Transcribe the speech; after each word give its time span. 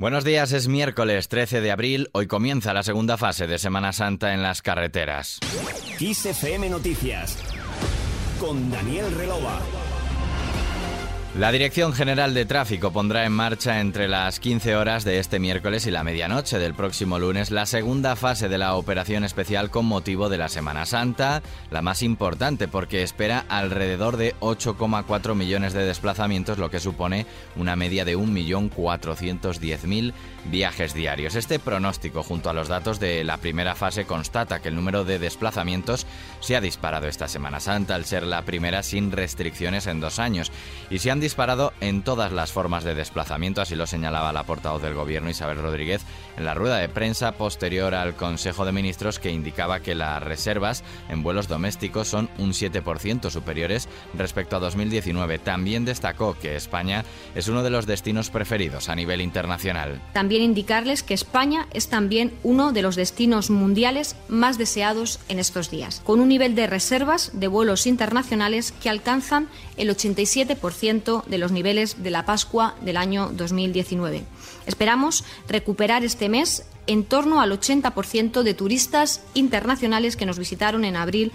Buenos 0.00 0.22
días, 0.22 0.52
es 0.52 0.68
miércoles 0.68 1.26
13 1.26 1.60
de 1.60 1.72
abril. 1.72 2.08
Hoy 2.12 2.28
comienza 2.28 2.72
la 2.72 2.84
segunda 2.84 3.16
fase 3.16 3.48
de 3.48 3.58
Semana 3.58 3.92
Santa 3.92 4.32
en 4.32 4.44
las 4.44 4.62
carreteras. 4.62 5.40
Kiss 5.98 6.24
FM 6.24 6.70
Noticias 6.70 7.36
con 8.38 8.70
Daniel 8.70 9.12
Relova. 9.16 9.58
La 11.36 11.52
Dirección 11.52 11.92
General 11.92 12.32
de 12.32 12.46
Tráfico 12.46 12.90
pondrá 12.90 13.24
en 13.26 13.32
marcha 13.32 13.80
entre 13.80 14.08
las 14.08 14.40
15 14.40 14.74
horas 14.74 15.04
de 15.04 15.18
este 15.18 15.38
miércoles 15.38 15.86
y 15.86 15.90
la 15.90 16.02
medianoche 16.02 16.58
del 16.58 16.74
próximo 16.74 17.18
lunes 17.18 17.50
la 17.50 17.66
segunda 17.66 18.16
fase 18.16 18.48
de 18.48 18.56
la 18.56 18.74
operación 18.74 19.24
especial 19.24 19.70
con 19.70 19.84
motivo 19.84 20.30
de 20.30 20.38
la 20.38 20.48
Semana 20.48 20.86
Santa, 20.86 21.42
la 21.70 21.82
más 21.82 22.02
importante 22.02 22.66
porque 22.66 23.02
espera 23.02 23.44
alrededor 23.48 24.16
de 24.16 24.34
8,4 24.40 25.34
millones 25.34 25.74
de 25.74 25.84
desplazamientos, 25.84 26.58
lo 26.58 26.70
que 26.70 26.80
supone 26.80 27.26
una 27.56 27.76
media 27.76 28.06
de 28.06 28.16
1.410.000 28.16 30.14
viajes 30.46 30.94
diarios. 30.94 31.34
Este 31.34 31.58
pronóstico, 31.58 32.22
junto 32.22 32.48
a 32.50 32.54
los 32.54 32.68
datos 32.68 33.00
de 33.00 33.22
la 33.22 33.36
primera 33.36 33.74
fase, 33.74 34.06
constata 34.06 34.60
que 34.60 34.70
el 34.70 34.76
número 34.76 35.04
de 35.04 35.18
desplazamientos 35.18 36.06
se 36.40 36.56
ha 36.56 36.60
disparado 36.60 37.06
esta 37.06 37.28
Semana 37.28 37.60
Santa 37.60 37.94
al 37.94 38.06
ser 38.06 38.24
la 38.24 38.42
primera 38.42 38.82
sin 38.82 39.12
restricciones 39.12 39.86
en 39.86 40.00
dos 40.00 40.18
años 40.18 40.50
y 40.90 40.98
se 40.98 41.10
han 41.10 41.17
disparado 41.20 41.72
en 41.80 42.02
todas 42.02 42.32
las 42.32 42.52
formas 42.52 42.84
de 42.84 42.94
desplazamiento, 42.94 43.60
así 43.60 43.74
lo 43.74 43.86
señalaba 43.86 44.32
la 44.32 44.44
portavoz 44.44 44.82
del 44.82 44.94
Gobierno 44.94 45.30
Isabel 45.30 45.58
Rodríguez 45.58 46.02
en 46.36 46.44
la 46.44 46.54
rueda 46.54 46.78
de 46.78 46.88
prensa 46.88 47.32
posterior 47.32 47.94
al 47.94 48.14
Consejo 48.14 48.64
de 48.64 48.72
Ministros 48.72 49.18
que 49.18 49.30
indicaba 49.30 49.80
que 49.80 49.94
las 49.94 50.22
reservas 50.22 50.84
en 51.08 51.22
vuelos 51.22 51.48
domésticos 51.48 52.08
son 52.08 52.28
un 52.38 52.52
7% 52.52 53.30
superiores 53.30 53.88
respecto 54.14 54.56
a 54.56 54.60
2019. 54.60 55.38
También 55.38 55.84
destacó 55.84 56.36
que 56.38 56.56
España 56.56 57.04
es 57.34 57.48
uno 57.48 57.62
de 57.62 57.70
los 57.70 57.86
destinos 57.86 58.30
preferidos 58.30 58.88
a 58.88 58.94
nivel 58.94 59.20
internacional. 59.20 60.00
También 60.12 60.42
indicarles 60.42 61.02
que 61.02 61.14
España 61.14 61.66
es 61.72 61.88
también 61.88 62.32
uno 62.42 62.72
de 62.72 62.82
los 62.82 62.96
destinos 62.96 63.50
mundiales 63.50 64.16
más 64.28 64.58
deseados 64.58 65.20
en 65.28 65.38
estos 65.38 65.70
días, 65.70 66.02
con 66.04 66.20
un 66.20 66.28
nivel 66.28 66.54
de 66.54 66.66
reservas 66.66 67.30
de 67.32 67.48
vuelos 67.48 67.86
internacionales 67.86 68.72
que 68.72 68.90
alcanzan 68.90 69.48
el 69.76 69.90
87% 69.90 71.07
de 71.26 71.38
los 71.38 71.52
niveles 71.52 72.02
de 72.02 72.10
la 72.10 72.26
Pascua 72.26 72.74
del 72.82 72.96
año 72.96 73.30
2019. 73.32 74.24
Esperamos 74.66 75.24
recuperar 75.48 76.04
este 76.04 76.28
mes 76.28 76.66
en 76.86 77.04
torno 77.04 77.40
al 77.40 77.52
80% 77.52 78.42
de 78.42 78.54
turistas 78.54 79.22
internacionales 79.34 80.16
que 80.16 80.26
nos 80.26 80.38
visitaron 80.38 80.84
en 80.84 80.96
abril 80.96 81.32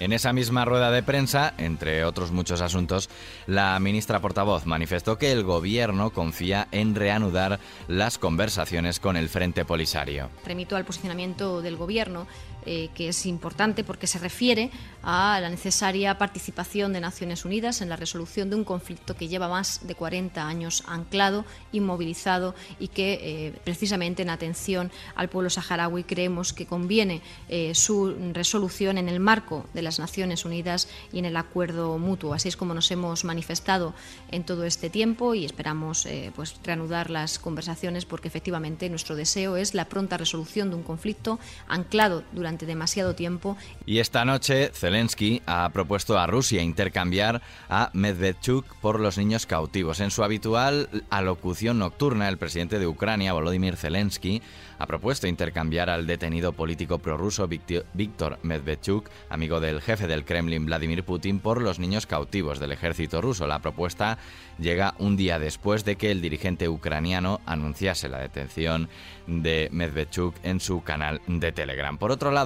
en 0.00 0.14
esa 0.14 0.32
misma 0.32 0.64
rueda 0.64 0.90
de 0.90 1.02
prensa, 1.02 1.52
entre 1.58 2.06
otros 2.06 2.32
muchos 2.32 2.62
asuntos, 2.62 3.10
la 3.46 3.78
ministra 3.80 4.18
portavoz 4.18 4.64
manifestó 4.64 5.18
que 5.18 5.30
el 5.30 5.44
gobierno 5.44 6.08
confía 6.08 6.68
en 6.72 6.94
reanudar 6.94 7.60
las 7.86 8.16
conversaciones 8.16 8.98
con 8.98 9.18
el 9.18 9.28
Frente 9.28 9.66
Polisario. 9.66 10.30
Remito 10.46 10.74
al 10.74 10.86
posicionamiento 10.86 11.60
del 11.60 11.76
gobierno 11.76 12.26
eh, 12.66 12.90
que 12.94 13.08
es 13.08 13.26
importante 13.26 13.84
porque 13.84 14.06
se 14.06 14.18
refiere 14.18 14.70
a 15.02 15.38
la 15.40 15.48
necesaria 15.48 16.18
participación 16.18 16.92
de 16.92 17.00
Naciones 17.00 17.46
Unidas 17.46 17.80
en 17.80 17.88
la 17.88 17.96
resolución 17.96 18.50
de 18.50 18.56
un 18.56 18.64
conflicto 18.64 19.16
que 19.16 19.28
lleva 19.28 19.48
más 19.48 19.86
de 19.86 19.94
40 19.94 20.46
años 20.46 20.82
anclado, 20.86 21.46
inmovilizado 21.72 22.54
y 22.78 22.88
que 22.88 23.18
eh, 23.22 23.52
precisamente 23.64 24.22
en 24.22 24.30
atención 24.30 24.90
al 25.14 25.30
pueblo 25.30 25.48
saharaui 25.48 26.04
creemos 26.04 26.52
que 26.52 26.66
conviene 26.66 27.22
eh, 27.48 27.74
su 27.74 28.14
resolución 28.34 28.98
en 28.98 29.08
el 29.08 29.20
marco 29.20 29.64
de 29.72 29.82
las 29.82 29.98
Naciones 29.98 30.44
Unidas 30.44 30.88
y 31.12 31.18
en 31.18 31.24
el 31.24 31.36
acuerdo 31.36 31.96
mutuo. 31.98 32.34
Así 32.34 32.48
es 32.48 32.56
como 32.56 32.74
nos 32.74 32.90
hemos 32.90 33.24
manifestado 33.24 33.94
en 34.30 34.44
todo 34.44 34.64
este 34.64 34.90
tiempo 34.90 35.34
y 35.34 35.46
esperamos 35.46 36.06
pues 36.34 36.56
reanudar 36.62 37.10
las 37.10 37.38
conversaciones 37.38 38.04
porque 38.04 38.28
efectivamente 38.28 38.90
nuestro 38.90 39.16
deseo 39.16 39.56
es 39.56 39.74
la 39.74 39.86
pronta 39.86 40.18
resolución 40.18 40.70
de 40.70 40.76
un 40.76 40.82
conflicto 40.82 41.38
anclado 41.66 42.22
durante 42.32 42.49
demasiado 42.58 43.14
tiempo. 43.14 43.56
Y 43.86 43.98
esta 43.98 44.24
noche 44.24 44.70
Zelensky 44.74 45.42
ha 45.46 45.68
propuesto 45.70 46.18
a 46.18 46.26
Rusia 46.26 46.62
intercambiar 46.62 47.42
a 47.68 47.90
Medvedchuk 47.92 48.64
por 48.80 49.00
los 49.00 49.18
niños 49.18 49.46
cautivos. 49.46 50.00
En 50.00 50.10
su 50.10 50.24
habitual 50.24 50.88
alocución 51.10 51.78
nocturna, 51.78 52.28
el 52.28 52.38
presidente 52.38 52.78
de 52.78 52.86
Ucrania, 52.86 53.32
Volodymyr 53.32 53.76
Zelensky, 53.76 54.42
ha 54.78 54.86
propuesto 54.86 55.26
intercambiar 55.26 55.90
al 55.90 56.06
detenido 56.06 56.52
político 56.54 56.98
prorruso 56.98 57.46
Víctor 57.48 58.38
Medvedchuk, 58.42 59.10
amigo 59.28 59.60
del 59.60 59.82
jefe 59.82 60.06
del 60.06 60.24
Kremlin 60.24 60.64
Vladimir 60.64 61.04
Putin, 61.04 61.38
por 61.38 61.60
los 61.60 61.78
niños 61.78 62.06
cautivos 62.06 62.58
del 62.58 62.72
ejército 62.72 63.20
ruso. 63.20 63.46
La 63.46 63.58
propuesta 63.58 64.16
llega 64.58 64.94
un 64.98 65.18
día 65.18 65.38
después 65.38 65.84
de 65.84 65.96
que 65.96 66.10
el 66.10 66.22
dirigente 66.22 66.68
ucraniano 66.68 67.42
anunciase 67.44 68.08
la 68.08 68.20
detención 68.20 68.88
de 69.26 69.68
Medvedchuk 69.70 70.34
en 70.42 70.60
su 70.60 70.82
canal 70.82 71.20
de 71.26 71.52
Telegram. 71.52 71.98
Por 71.98 72.10
otro 72.10 72.30
lado, 72.30 72.39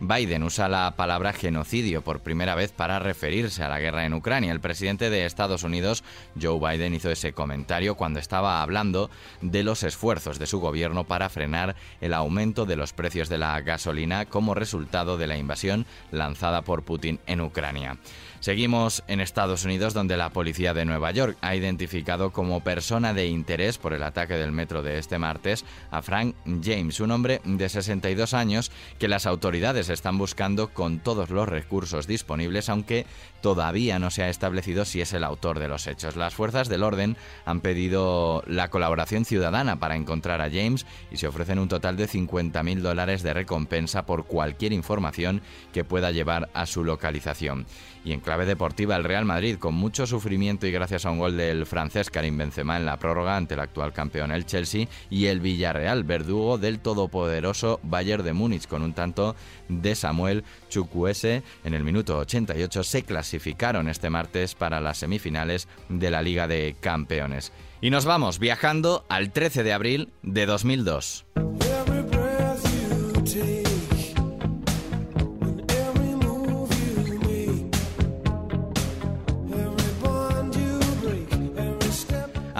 Biden 0.00 0.42
usa 0.42 0.68
la 0.68 0.94
palabra 0.96 1.32
genocidio 1.32 2.02
por 2.02 2.20
primera 2.20 2.54
vez 2.54 2.72
para 2.72 2.98
referirse 2.98 3.62
a 3.62 3.68
la 3.68 3.80
guerra 3.80 4.04
en 4.04 4.14
Ucrania. 4.14 4.52
El 4.52 4.60
presidente 4.60 5.10
de 5.10 5.26
Estados 5.26 5.64
Unidos, 5.64 6.04
Joe 6.40 6.58
Biden, 6.58 6.94
hizo 6.94 7.10
ese 7.10 7.32
comentario 7.32 7.96
cuando 7.96 8.20
estaba 8.20 8.62
hablando 8.62 9.10
de 9.40 9.64
los 9.64 9.82
esfuerzos 9.82 10.38
de 10.38 10.46
su 10.46 10.60
gobierno 10.60 11.04
para 11.04 11.28
frenar 11.28 11.74
el 12.00 12.14
aumento 12.14 12.66
de 12.66 12.76
los 12.76 12.92
precios 12.92 13.28
de 13.28 13.38
la 13.38 13.60
gasolina 13.60 14.26
como 14.26 14.54
resultado 14.54 15.18
de 15.18 15.26
la 15.26 15.36
invasión 15.36 15.86
lanzada 16.10 16.62
por 16.62 16.82
Putin 16.82 17.18
en 17.26 17.40
Ucrania. 17.40 17.98
Seguimos 18.40 19.04
en 19.06 19.20
Estados 19.20 19.66
Unidos, 19.66 19.92
donde 19.92 20.16
la 20.16 20.30
policía 20.30 20.72
de 20.72 20.86
Nueva 20.86 21.10
York 21.10 21.36
ha 21.42 21.54
identificado 21.54 22.30
como 22.30 22.60
persona 22.60 23.12
de 23.12 23.26
interés 23.26 23.76
por 23.76 23.92
el 23.92 24.02
ataque 24.02 24.34
del 24.34 24.50
metro 24.50 24.82
de 24.82 24.98
este 24.98 25.18
martes 25.18 25.66
a 25.90 26.00
Frank 26.00 26.34
James, 26.62 27.00
un 27.00 27.10
hombre 27.10 27.42
de 27.44 27.68
62 27.68 28.32
años 28.32 28.72
que 28.98 29.08
las 29.08 29.26
autoridades 29.26 29.39
están 29.88 30.18
buscando 30.18 30.68
con 30.68 30.98
todos 30.98 31.30
los 31.30 31.48
recursos 31.48 32.06
disponibles, 32.06 32.68
aunque 32.68 33.06
todavía 33.40 33.98
no 33.98 34.10
se 34.10 34.22
ha 34.22 34.28
establecido 34.28 34.84
si 34.84 35.00
es 35.00 35.12
el 35.12 35.24
autor 35.24 35.58
de 35.58 35.68
los 35.68 35.86
hechos. 35.86 36.16
Las 36.16 36.34
fuerzas 36.34 36.68
del 36.68 36.82
orden 36.82 37.16
han 37.44 37.60
pedido 37.60 38.42
la 38.46 38.68
colaboración 38.68 39.24
ciudadana 39.24 39.80
para 39.80 39.96
encontrar 39.96 40.40
a 40.40 40.50
James 40.50 40.86
y 41.10 41.16
se 41.16 41.26
ofrecen 41.26 41.58
un 41.58 41.68
total 41.68 41.96
de 41.96 42.08
50.000 42.08 42.80
dólares 42.80 43.22
de 43.22 43.34
recompensa 43.34 44.06
por 44.06 44.26
cualquier 44.26 44.72
información 44.72 45.40
que 45.72 45.84
pueda 45.84 46.10
llevar 46.10 46.50
a 46.54 46.66
su 46.66 46.84
localización. 46.84 47.66
Y 48.04 48.12
en 48.12 48.20
clave 48.20 48.46
deportiva, 48.46 48.96
el 48.96 49.04
Real 49.04 49.26
Madrid, 49.26 49.58
con 49.58 49.74
mucho 49.74 50.06
sufrimiento 50.06 50.66
y 50.66 50.72
gracias 50.72 51.04
a 51.04 51.10
un 51.10 51.18
gol 51.18 51.36
del 51.36 51.66
francés 51.66 52.08
Karim 52.08 52.38
Benzema 52.38 52.78
en 52.78 52.86
la 52.86 52.98
prórroga 52.98 53.36
ante 53.36 53.54
el 53.54 53.60
actual 53.60 53.92
campeón 53.92 54.32
el 54.32 54.46
Chelsea, 54.46 54.86
y 55.10 55.26
el 55.26 55.40
Villarreal, 55.40 56.04
verdugo 56.04 56.56
del 56.56 56.80
todopoderoso 56.80 57.78
Bayern 57.82 58.24
de 58.24 58.32
Múnich, 58.32 58.66
con 58.66 58.82
un 58.82 58.94
tanto 58.94 59.29
de 59.68 59.94
Samuel 59.94 60.44
Chukwueze 60.68 61.42
en 61.64 61.74
el 61.74 61.84
minuto 61.84 62.18
88, 62.18 62.82
se 62.82 63.02
clasificaron 63.02 63.88
este 63.88 64.10
martes 64.10 64.54
para 64.54 64.80
las 64.80 64.98
semifinales 64.98 65.68
de 65.88 66.10
la 66.10 66.22
Liga 66.22 66.48
de 66.48 66.76
Campeones. 66.80 67.52
Y 67.80 67.90
nos 67.90 68.04
vamos 68.04 68.38
viajando 68.38 69.04
al 69.08 69.32
13 69.32 69.62
de 69.62 69.72
abril 69.72 70.08
de 70.22 70.46
2002. 70.46 71.24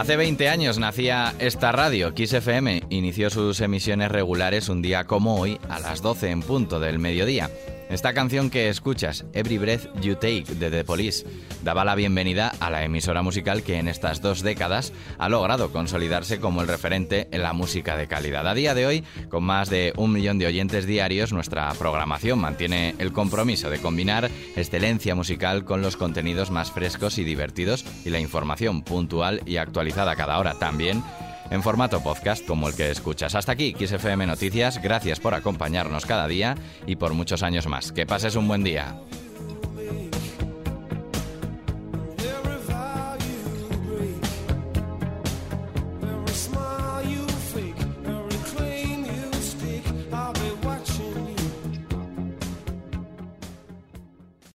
Hace 0.01 0.17
20 0.17 0.49
años 0.49 0.79
nacía 0.79 1.35
esta 1.41 1.73
radio, 1.73 2.15
Kiss 2.15 2.33
FM. 2.33 2.85
Inició 2.89 3.29
sus 3.29 3.61
emisiones 3.61 4.11
regulares 4.11 4.71
un 4.71 4.81
día 4.81 5.05
como 5.05 5.39
hoy, 5.39 5.61
a 5.69 5.79
las 5.79 6.01
12 6.01 6.31
en 6.31 6.41
punto 6.41 6.81
del 6.81 6.99
mediodía. 6.99 7.51
Esta 7.91 8.15
canción 8.15 8.51
que 8.51 8.69
escuchas, 8.69 9.25
Every 9.33 9.59
Breath 9.59 9.93
You 10.01 10.15
Take 10.15 10.45
de 10.45 10.71
The 10.71 10.85
Police, 10.85 11.27
daba 11.65 11.85
la 11.85 11.97
bienvenida 11.97 12.53
a 12.61 12.71
la 12.71 12.85
emisora 12.85 13.21
musical 13.23 13.65
que 13.65 13.79
en 13.79 13.89
estas 13.89 14.23
dos 14.23 14.43
décadas 14.43 14.93
ha 15.19 15.29
logrado 15.29 15.73
consolidarse 15.73 16.39
como 16.39 16.63
el 16.63 16.69
referente 16.69 17.27
en 17.33 17.43
la 17.43 17.53
música 17.53 17.97
de 17.97 18.07
calidad. 18.07 18.47
A 18.47 18.55
día 18.55 18.77
de 18.77 18.87
hoy, 18.87 19.05
con 19.29 19.43
más 19.43 19.71
de 19.71 19.93
un 19.97 20.13
millón 20.13 20.39
de 20.39 20.47
oyentes 20.47 20.87
diarios, 20.87 21.33
nuestra 21.33 21.69
programación 21.75 22.39
mantiene 22.39 22.95
el 22.99 23.13
compromiso 23.13 23.71
de 23.71 23.81
combinar 23.81 24.31
excelencia 24.55 25.17
musical 25.17 25.65
con 25.65 25.83
los 25.83 25.97
contenidos 25.97 26.53
más 26.53 26.71
frescos 26.71 27.19
y 27.19 27.25
divertidos 27.25 27.85
y 28.05 28.11
la 28.11 28.21
información 28.21 28.83
puntual 28.83 29.43
y 29.47 29.57
actualizada 29.57 30.15
cada 30.15 30.39
hora 30.39 30.55
también 30.61 31.03
en 31.51 31.63
formato 31.63 32.01
podcast 32.01 32.47
como 32.47 32.69
el 32.69 32.75
que 32.75 32.91
escuchas. 32.91 33.35
Hasta 33.35 33.53
aquí, 33.53 33.75
XFM 33.79 34.27
Noticias. 34.27 34.81
Gracias 34.83 35.21
por 35.21 35.35
acompañarnos 35.35 36.07
cada 36.07 36.27
día 36.27 36.55
y 36.87 36.97
por 36.97 37.15
muchos 37.15 37.43
años 37.43 37.67
más. 37.67 37.93
Que 37.93 38.07
pases 38.07 38.37
un 38.37 38.49
buen 38.49 38.65
día. 38.65 38.97